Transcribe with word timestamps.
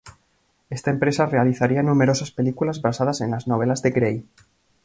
Esta 0.71 0.89
empresa 0.89 1.27
realizaría 1.27 1.83
numerosas 1.83 2.31
películas 2.31 2.81
basadas 2.81 3.21
en 3.21 3.29
las 3.29 3.47
novelas 3.47 3.83
de 3.83 3.91
Grey. 3.91 4.25